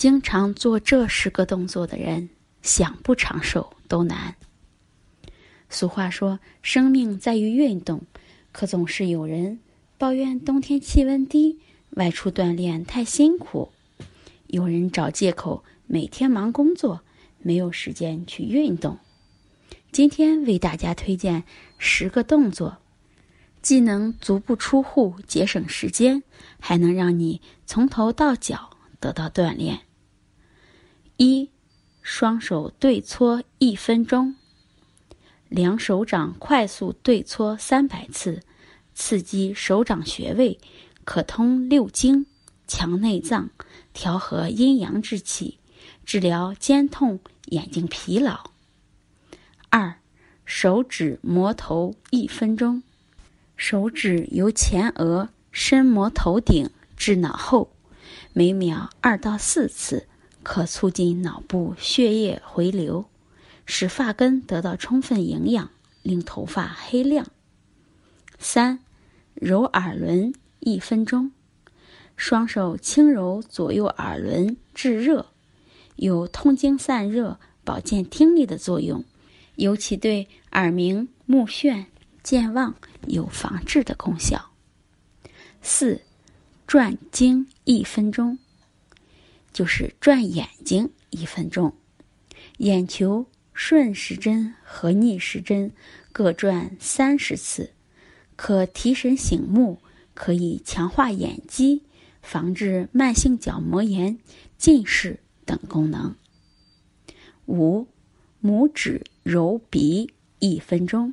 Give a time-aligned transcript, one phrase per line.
[0.00, 2.30] 经常做这十个动作的人，
[2.62, 4.34] 想不长寿都难。
[5.68, 8.00] 俗话说：“生命在于运动。”
[8.50, 9.60] 可总是有人
[9.98, 11.60] 抱怨冬天气温低，
[11.90, 13.72] 外出锻炼太辛苦；
[14.46, 17.02] 有人找借口每天忙工作，
[17.40, 18.98] 没有时间去运动。
[19.92, 21.44] 今天为大家推荐
[21.76, 22.78] 十个动作，
[23.60, 26.22] 既能足不出户节省时间，
[26.58, 29.80] 还能让你从头到脚得到锻炼。
[31.22, 31.50] 一，
[32.00, 34.36] 双手对搓一分钟，
[35.50, 38.40] 两手掌快速对搓三百次，
[38.94, 40.58] 刺激手掌穴位，
[41.04, 42.24] 可通六经，
[42.66, 43.50] 强内脏，
[43.92, 45.58] 调和阴阳之气，
[46.06, 48.52] 治疗肩痛、眼睛疲劳。
[49.68, 49.96] 二，
[50.46, 52.82] 手指摩头一分钟，
[53.58, 57.70] 手指由前额伸摩头顶至脑后，
[58.32, 60.06] 每秒二到四次。
[60.42, 63.04] 可促进脑部血液回流，
[63.66, 65.70] 使发根得到充分营养，
[66.02, 67.26] 令头发黑亮。
[68.38, 68.80] 三，
[69.34, 71.32] 揉耳轮一分钟，
[72.16, 75.26] 双手轻揉左右耳轮至热，
[75.96, 79.04] 有通经散热、保健听力的作用，
[79.56, 81.84] 尤其对耳鸣、目眩、
[82.22, 82.74] 健忘
[83.06, 84.50] 有防治的功效。
[85.60, 86.00] 四，
[86.66, 88.38] 转经一分钟。
[89.52, 91.74] 就是转眼睛一分钟，
[92.58, 95.72] 眼球顺时针和逆时针
[96.12, 97.72] 各转三十次，
[98.36, 99.80] 可提神醒目，
[100.14, 101.82] 可以强化眼肌，
[102.22, 104.18] 防治慢性角膜炎、
[104.56, 106.14] 近视等功能。
[107.46, 107.86] 五，
[108.42, 111.12] 拇指揉鼻一分钟，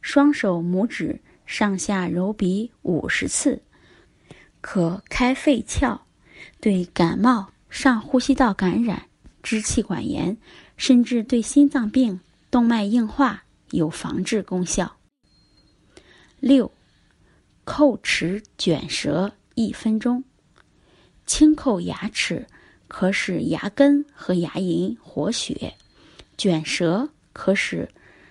[0.00, 3.62] 双手拇指上下揉鼻五十次，
[4.60, 6.00] 可开肺窍。
[6.60, 9.06] 对感冒、上呼吸道感染、
[9.42, 10.36] 支气管炎，
[10.76, 14.96] 甚至对心脏病、动脉硬化有防治功效。
[16.40, 16.70] 六，
[17.64, 20.24] 叩齿卷舌一分钟，
[21.26, 22.46] 轻叩牙齿
[22.88, 25.74] 可使牙根和牙龈活血，
[26.36, 27.88] 卷舌可使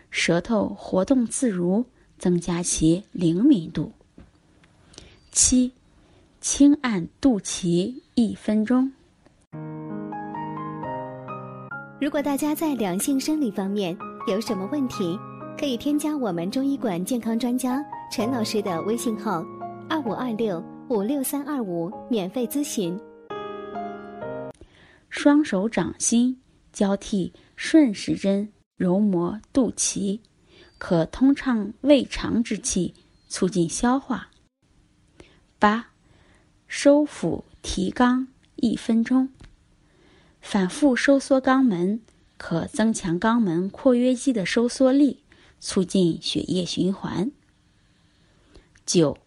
[0.09, 1.85] 舌头活动自如，
[2.19, 3.94] 增加其灵敏度。
[5.31, 5.71] 七。
[6.41, 8.91] 轻按肚脐一分钟。
[12.02, 13.96] 如果大家在两性生理方面
[14.28, 15.16] 有什么问题，
[15.56, 17.80] 可以添加我们中医馆健康专家
[18.12, 19.46] 陈老师的微信号：
[19.88, 20.59] 二五二六
[20.90, 23.00] 五六三二五，免费咨询。
[25.12, 26.35] 双手掌心
[26.74, 30.19] 交替顺时针揉摩肚脐，
[30.80, 32.96] 可通畅胃肠之气，
[33.28, 34.28] 促进消化。
[35.59, 35.91] 八。
[36.73, 39.27] 收腹提肛一分钟，
[40.39, 41.99] 反复收缩肛门，
[42.37, 45.21] 可增强肛门括约肌的收缩力，
[45.59, 47.29] 促进血液循环。
[48.85, 49.17] 九，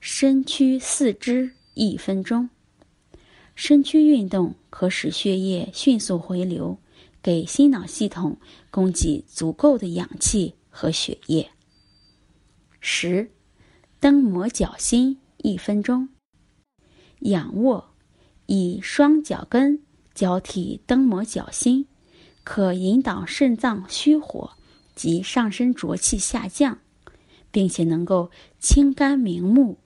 [0.00, 2.50] 伸屈四肢一分钟，
[3.54, 6.76] 伸屈运动可使血液迅速回流，
[7.22, 8.36] 给心脑系统
[8.70, 11.50] 供给足够的氧气和血液。
[12.80, 13.30] 十，
[13.98, 16.10] 蹬摩脚心一分钟。
[17.22, 17.84] 仰卧，
[18.46, 19.80] 以双脚跟
[20.14, 21.86] 交替蹬摩脚心，
[22.44, 24.50] 可引导肾脏虚火
[24.94, 26.78] 及上身浊气下降，
[27.50, 29.78] 并且能够清肝明目，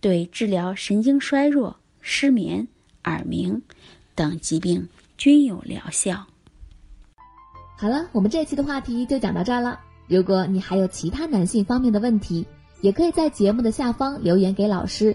[0.00, 2.66] 对治疗神经衰弱、失眠、
[3.04, 3.60] 耳鸣
[4.14, 6.26] 等疾病均有疗效。
[7.76, 9.78] 好了，我们这期的话题就讲到这儿了。
[10.08, 12.46] 如果你还有其他男性方面的问题，
[12.80, 15.14] 也可以在节目的下方留言给老师。